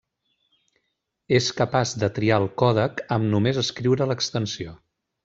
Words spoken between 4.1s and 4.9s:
l'extensió.